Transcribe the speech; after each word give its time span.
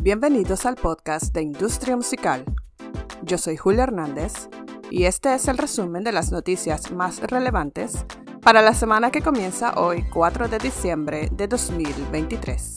Bienvenidos 0.00 0.64
al 0.64 0.76
podcast 0.76 1.34
de 1.34 1.42
Industria 1.42 1.96
Musical. 1.96 2.44
Yo 3.22 3.36
soy 3.36 3.56
Julia 3.56 3.82
Hernández 3.82 4.48
y 4.92 5.04
este 5.04 5.34
es 5.34 5.48
el 5.48 5.58
resumen 5.58 6.04
de 6.04 6.12
las 6.12 6.30
noticias 6.30 6.92
más 6.92 7.20
relevantes 7.20 8.06
para 8.40 8.62
la 8.62 8.74
semana 8.74 9.10
que 9.10 9.22
comienza 9.22 9.74
hoy 9.74 10.04
4 10.14 10.46
de 10.46 10.58
diciembre 10.58 11.28
de 11.32 11.48
2023. 11.48 12.76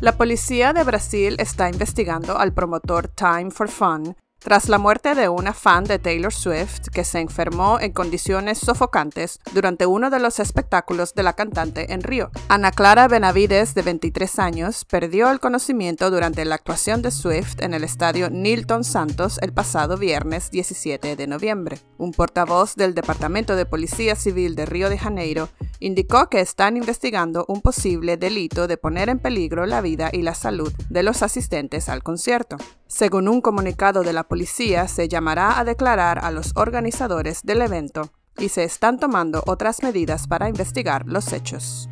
La 0.00 0.16
policía 0.16 0.72
de 0.72 0.84
Brasil 0.84 1.34
está 1.40 1.68
investigando 1.68 2.38
al 2.38 2.54
promotor 2.54 3.08
Time 3.08 3.50
for 3.50 3.68
Fun 3.68 4.16
tras 4.42 4.68
la 4.68 4.78
muerte 4.78 5.14
de 5.14 5.28
una 5.28 5.52
fan 5.52 5.84
de 5.84 5.98
Taylor 5.98 6.32
Swift 6.32 6.88
que 6.92 7.04
se 7.04 7.20
enfermó 7.20 7.78
en 7.80 7.92
condiciones 7.92 8.58
sofocantes 8.58 9.40
durante 9.52 9.86
uno 9.86 10.10
de 10.10 10.18
los 10.18 10.38
espectáculos 10.40 11.14
de 11.14 11.22
la 11.22 11.32
cantante 11.34 11.92
en 11.92 12.02
Río. 12.02 12.30
Ana 12.48 12.70
Clara 12.70 13.08
Benavides, 13.08 13.74
de 13.74 13.82
23 13.82 14.38
años, 14.38 14.84
perdió 14.84 15.30
el 15.30 15.40
conocimiento 15.40 16.10
durante 16.10 16.44
la 16.44 16.56
actuación 16.56 17.02
de 17.02 17.10
Swift 17.10 17.60
en 17.60 17.74
el 17.74 17.84
estadio 17.84 18.30
Nilton 18.30 18.84
Santos 18.84 19.38
el 19.42 19.52
pasado 19.52 19.96
viernes 19.96 20.50
17 20.50 21.16
de 21.16 21.26
noviembre. 21.26 21.78
Un 21.98 22.12
portavoz 22.12 22.74
del 22.74 22.94
Departamento 22.94 23.56
de 23.56 23.66
Policía 23.66 24.16
Civil 24.16 24.56
de 24.56 24.66
Río 24.66 24.90
de 24.90 24.98
Janeiro 24.98 25.48
indicó 25.78 26.28
que 26.28 26.40
están 26.40 26.76
investigando 26.76 27.44
un 27.48 27.60
posible 27.60 28.16
delito 28.16 28.66
de 28.66 28.76
poner 28.76 29.08
en 29.08 29.18
peligro 29.18 29.66
la 29.66 29.80
vida 29.80 30.10
y 30.12 30.22
la 30.22 30.34
salud 30.34 30.72
de 30.88 31.02
los 31.02 31.22
asistentes 31.22 31.88
al 31.88 32.02
concierto. 32.02 32.56
Según 32.94 33.26
un 33.26 33.40
comunicado 33.40 34.02
de 34.02 34.12
la 34.12 34.22
policía, 34.22 34.86
se 34.86 35.08
llamará 35.08 35.58
a 35.58 35.64
declarar 35.64 36.22
a 36.22 36.30
los 36.30 36.52
organizadores 36.56 37.40
del 37.42 37.62
evento 37.62 38.10
y 38.36 38.50
se 38.50 38.64
están 38.64 38.98
tomando 38.98 39.42
otras 39.46 39.82
medidas 39.82 40.26
para 40.26 40.50
investigar 40.50 41.06
los 41.06 41.32
hechos. 41.32 41.88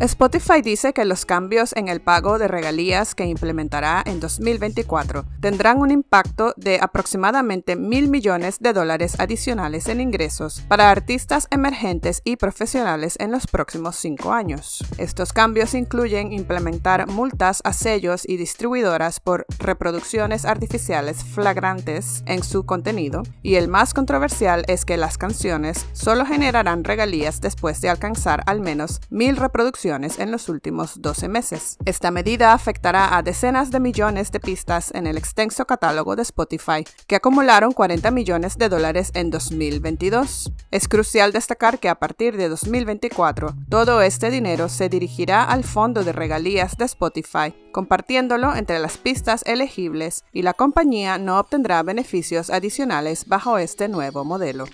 Spotify 0.00 0.60
dice 0.60 0.92
que 0.92 1.04
los 1.04 1.24
cambios 1.24 1.72
en 1.76 1.86
el 1.86 2.00
pago 2.00 2.40
de 2.40 2.48
regalías 2.48 3.14
que 3.14 3.26
implementará 3.26 4.02
en 4.04 4.18
2024 4.18 5.24
tendrán 5.40 5.78
un 5.78 5.92
impacto 5.92 6.52
de 6.56 6.80
aproximadamente 6.82 7.76
mil 7.76 8.08
millones 8.08 8.58
de 8.58 8.72
dólares 8.72 9.14
adicionales 9.20 9.86
en 9.86 10.00
ingresos 10.00 10.62
para 10.66 10.90
artistas 10.90 11.46
emergentes 11.52 12.22
y 12.24 12.36
profesionales 12.36 13.16
en 13.20 13.30
los 13.30 13.46
próximos 13.46 13.94
cinco 13.94 14.32
años. 14.32 14.84
Estos 14.98 15.32
cambios 15.32 15.74
incluyen 15.74 16.32
implementar 16.32 17.06
multas 17.06 17.60
a 17.62 17.72
sellos 17.72 18.28
y 18.28 18.36
distribuidoras 18.36 19.20
por 19.20 19.46
reproducciones 19.60 20.44
artificiales 20.44 21.22
flagrantes 21.22 22.24
en 22.26 22.42
su 22.42 22.66
contenido, 22.66 23.22
y 23.44 23.54
el 23.54 23.68
más 23.68 23.94
controversial 23.94 24.64
es 24.66 24.84
que 24.84 24.96
las 24.96 25.18
canciones 25.18 25.86
solo 25.92 26.26
generarán 26.26 26.82
regalías 26.82 27.40
después 27.40 27.80
de 27.80 27.90
alcanzar 27.90 28.42
al 28.46 28.60
menos 28.60 29.00
mil 29.08 29.36
reproducciones 29.36 29.83
en 29.84 30.30
los 30.30 30.48
últimos 30.48 31.02
12 31.02 31.28
meses. 31.28 31.76
Esta 31.84 32.10
medida 32.10 32.54
afectará 32.54 33.18
a 33.18 33.22
decenas 33.22 33.70
de 33.70 33.80
millones 33.80 34.32
de 34.32 34.40
pistas 34.40 34.90
en 34.94 35.06
el 35.06 35.18
extenso 35.18 35.66
catálogo 35.66 36.16
de 36.16 36.22
Spotify, 36.22 36.86
que 37.06 37.16
acumularon 37.16 37.72
40 37.72 38.10
millones 38.10 38.56
de 38.56 38.70
dólares 38.70 39.10
en 39.12 39.30
2022. 39.30 40.52
Es 40.70 40.88
crucial 40.88 41.32
destacar 41.32 41.78
que 41.80 41.90
a 41.90 41.96
partir 41.96 42.38
de 42.38 42.48
2024, 42.48 43.54
todo 43.68 44.00
este 44.00 44.30
dinero 44.30 44.70
se 44.70 44.88
dirigirá 44.88 45.44
al 45.44 45.64
fondo 45.64 46.02
de 46.02 46.12
regalías 46.12 46.78
de 46.78 46.86
Spotify, 46.86 47.54
compartiéndolo 47.70 48.56
entre 48.56 48.78
las 48.78 48.96
pistas 48.96 49.42
elegibles 49.44 50.24
y 50.32 50.42
la 50.42 50.54
compañía 50.54 51.18
no 51.18 51.38
obtendrá 51.38 51.82
beneficios 51.82 52.48
adicionales 52.48 53.26
bajo 53.26 53.58
este 53.58 53.88
nuevo 53.88 54.24
modelo. 54.24 54.64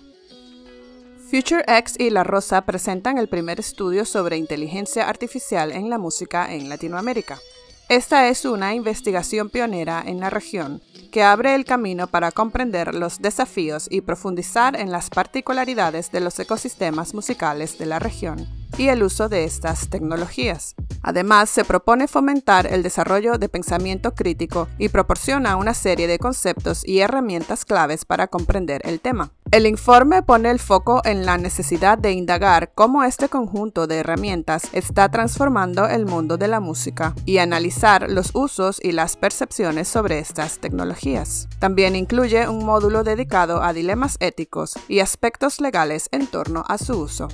FutureX 1.30 1.94
y 1.96 2.10
La 2.10 2.24
Rosa 2.24 2.62
presentan 2.62 3.16
el 3.16 3.28
primer 3.28 3.60
estudio 3.60 4.04
sobre 4.04 4.36
inteligencia 4.36 5.08
artificial 5.08 5.70
en 5.70 5.88
la 5.88 5.96
música 5.96 6.52
en 6.52 6.68
Latinoamérica. 6.68 7.38
Esta 7.88 8.28
es 8.28 8.44
una 8.44 8.74
investigación 8.74 9.48
pionera 9.48 10.02
en 10.04 10.18
la 10.18 10.28
región 10.28 10.82
que 11.12 11.22
abre 11.22 11.54
el 11.54 11.64
camino 11.64 12.08
para 12.08 12.32
comprender 12.32 12.96
los 12.96 13.20
desafíos 13.20 13.86
y 13.88 14.00
profundizar 14.00 14.74
en 14.74 14.90
las 14.90 15.08
particularidades 15.08 16.10
de 16.10 16.18
los 16.18 16.36
ecosistemas 16.40 17.14
musicales 17.14 17.78
de 17.78 17.86
la 17.86 18.00
región 18.00 18.59
y 18.80 18.88
el 18.88 19.02
uso 19.02 19.28
de 19.28 19.44
estas 19.44 19.90
tecnologías. 19.90 20.74
Además, 21.02 21.50
se 21.50 21.66
propone 21.66 22.08
fomentar 22.08 22.66
el 22.66 22.82
desarrollo 22.82 23.36
de 23.36 23.50
pensamiento 23.50 24.14
crítico 24.14 24.68
y 24.78 24.88
proporciona 24.88 25.56
una 25.56 25.74
serie 25.74 26.06
de 26.06 26.18
conceptos 26.18 26.82
y 26.88 27.00
herramientas 27.00 27.66
claves 27.66 28.06
para 28.06 28.26
comprender 28.28 28.80
el 28.84 29.00
tema. 29.00 29.32
El 29.50 29.66
informe 29.66 30.22
pone 30.22 30.50
el 30.50 30.58
foco 30.58 31.02
en 31.04 31.26
la 31.26 31.36
necesidad 31.36 31.98
de 31.98 32.12
indagar 32.12 32.72
cómo 32.74 33.04
este 33.04 33.28
conjunto 33.28 33.86
de 33.86 33.98
herramientas 33.98 34.62
está 34.72 35.10
transformando 35.10 35.86
el 35.86 36.06
mundo 36.06 36.38
de 36.38 36.48
la 36.48 36.60
música 36.60 37.14
y 37.26 37.36
analizar 37.36 38.10
los 38.10 38.30
usos 38.32 38.80
y 38.82 38.92
las 38.92 39.18
percepciones 39.18 39.88
sobre 39.88 40.20
estas 40.20 40.58
tecnologías. 40.58 41.48
También 41.58 41.96
incluye 41.96 42.48
un 42.48 42.64
módulo 42.64 43.04
dedicado 43.04 43.62
a 43.62 43.74
dilemas 43.74 44.16
éticos 44.20 44.78
y 44.88 45.00
aspectos 45.00 45.60
legales 45.60 46.08
en 46.12 46.26
torno 46.26 46.64
a 46.66 46.78
su 46.78 46.98
uso. 46.98 47.28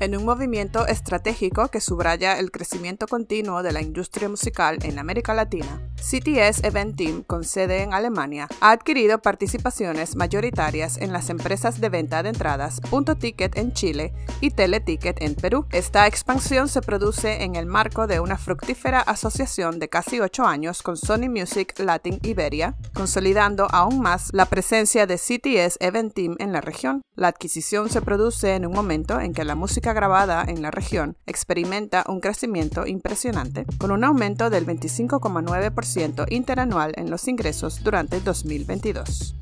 En 0.00 0.16
un 0.16 0.24
movimiento 0.24 0.86
estratégico 0.86 1.68
que 1.68 1.80
subraya 1.80 2.38
el 2.38 2.50
crecimiento 2.50 3.06
continuo 3.06 3.62
de 3.62 3.72
la 3.72 3.82
industria 3.82 4.28
musical 4.28 4.78
en 4.82 4.98
América 4.98 5.34
Latina, 5.34 5.80
CTS 5.96 6.62
Event 6.62 6.96
Team, 6.96 7.22
con 7.24 7.44
sede 7.44 7.82
en 7.82 7.92
Alemania, 7.92 8.46
ha 8.60 8.70
adquirido 8.70 9.20
participaciones 9.20 10.14
mayoritarias 10.14 10.98
en 10.98 11.12
las 11.12 11.30
empresas 11.30 11.80
de 11.80 11.88
venta 11.88 12.22
de 12.22 12.28
entradas 12.28 12.80
Punto 12.80 13.16
Ticket 13.16 13.58
en 13.58 13.72
Chile 13.72 14.14
y 14.40 14.50
Teleticket 14.50 15.20
en 15.20 15.34
Perú. 15.34 15.66
Esta 15.72 16.06
expansión 16.06 16.68
se 16.68 16.80
produce 16.80 17.42
en 17.42 17.56
el 17.56 17.66
marco 17.66 18.06
de 18.06 18.20
una 18.20 18.38
fructífera 18.38 19.00
asociación 19.00 19.78
de 19.80 19.88
casi 19.88 20.20
ocho 20.20 20.44
años 20.44 20.82
con 20.82 20.96
Sony 20.96 21.28
Music 21.28 21.74
Latin 21.78 22.20
Iberia, 22.22 22.76
consolidando 22.98 23.68
aún 23.70 24.00
más 24.00 24.30
la 24.32 24.46
presencia 24.46 25.06
de 25.06 25.18
CTS 25.18 25.76
Event 25.78 26.14
Team 26.14 26.34
en 26.40 26.52
la 26.52 26.60
región. 26.60 27.02
La 27.14 27.28
adquisición 27.28 27.90
se 27.90 28.02
produce 28.02 28.56
en 28.56 28.66
un 28.66 28.72
momento 28.72 29.20
en 29.20 29.32
que 29.34 29.44
la 29.44 29.54
música 29.54 29.92
grabada 29.92 30.44
en 30.44 30.62
la 30.62 30.72
región 30.72 31.16
experimenta 31.24 32.04
un 32.08 32.18
crecimiento 32.18 32.88
impresionante, 32.88 33.66
con 33.78 33.92
un 33.92 34.02
aumento 34.02 34.50
del 34.50 34.66
25,9% 34.66 36.26
interanual 36.30 36.92
en 36.96 37.08
los 37.08 37.28
ingresos 37.28 37.84
durante 37.84 38.18
2022. 38.18 39.36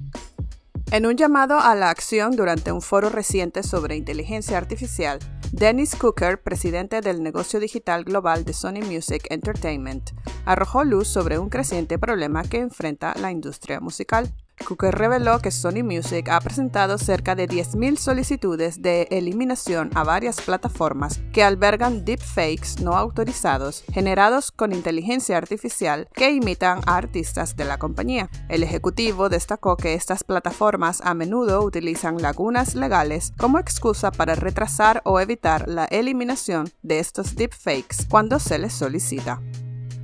En 0.90 1.06
un 1.06 1.16
llamado 1.16 1.58
a 1.58 1.74
la 1.74 1.88
acción 1.88 2.36
durante 2.36 2.72
un 2.72 2.82
foro 2.82 3.08
reciente 3.08 3.62
sobre 3.62 3.96
inteligencia 3.96 4.58
artificial, 4.58 5.18
Dennis 5.58 5.96
Cooker, 5.96 6.42
presidente 6.42 7.00
del 7.00 7.22
negocio 7.22 7.58
digital 7.58 8.04
global 8.04 8.44
de 8.44 8.52
Sony 8.52 8.82
Music 8.82 9.26
Entertainment, 9.30 10.10
arrojó 10.44 10.84
luz 10.84 11.08
sobre 11.08 11.38
un 11.38 11.48
creciente 11.48 11.98
problema 11.98 12.42
que 12.42 12.58
enfrenta 12.58 13.14
la 13.18 13.30
industria 13.30 13.80
musical. 13.80 14.30
Cooker 14.64 14.94
reveló 14.94 15.40
que 15.40 15.50
Sony 15.50 15.82
Music 15.84 16.28
ha 16.28 16.40
presentado 16.40 16.98
cerca 16.98 17.34
de 17.34 17.48
10.000 17.48 17.96
solicitudes 17.96 18.82
de 18.82 19.08
eliminación 19.10 19.90
a 19.94 20.04
varias 20.04 20.40
plataformas 20.40 21.20
que 21.32 21.42
albergan 21.42 22.04
deepfakes 22.04 22.80
no 22.82 22.96
autorizados 22.96 23.84
generados 23.92 24.52
con 24.52 24.72
inteligencia 24.72 25.36
artificial 25.36 26.08
que 26.14 26.30
imitan 26.30 26.80
a 26.86 26.96
artistas 26.96 27.56
de 27.56 27.64
la 27.64 27.78
compañía. 27.78 28.30
El 28.48 28.62
ejecutivo 28.62 29.28
destacó 29.28 29.76
que 29.76 29.94
estas 29.94 30.24
plataformas 30.24 31.00
a 31.04 31.14
menudo 31.14 31.62
utilizan 31.62 32.20
lagunas 32.20 32.74
legales 32.74 33.32
como 33.36 33.58
excusa 33.58 34.10
para 34.10 34.34
retrasar 34.34 35.02
o 35.04 35.20
evitar 35.20 35.68
la 35.68 35.84
eliminación 35.86 36.70
de 36.82 36.98
estos 36.98 37.36
deepfakes 37.36 38.06
cuando 38.08 38.38
se 38.38 38.58
les 38.58 38.72
solicita. 38.72 39.40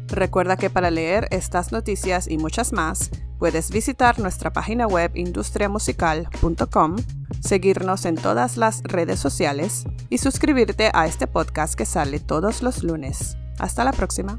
Recuerda 0.08 0.56
que 0.56 0.68
para 0.68 0.90
leer 0.90 1.26
estas 1.30 1.72
noticias 1.72 2.28
y 2.28 2.36
muchas 2.36 2.72
más, 2.72 3.10
puedes 3.42 3.72
visitar 3.72 4.20
nuestra 4.20 4.52
página 4.52 4.86
web 4.86 5.10
industriamusical.com, 5.16 6.96
seguirnos 7.40 8.04
en 8.04 8.14
todas 8.14 8.56
las 8.56 8.84
redes 8.84 9.18
sociales 9.18 9.82
y 10.10 10.18
suscribirte 10.18 10.92
a 10.94 11.08
este 11.08 11.26
podcast 11.26 11.74
que 11.74 11.84
sale 11.84 12.20
todos 12.20 12.62
los 12.62 12.84
lunes. 12.84 13.36
Hasta 13.58 13.82
la 13.82 13.90
próxima. 13.90 14.38